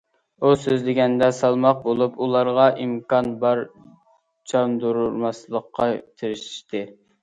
ئۇ 0.43 0.49
سۆزلىگەندە 0.61 1.29
سالماق 1.39 1.83
بولۇپ 1.83 2.17
ئۇلارغا 2.27 2.67
ئىمكان 2.87 3.31
بار 3.45 3.63
چاندۇرماسلىققا 3.77 5.93
تىرىشتى. 6.05 6.89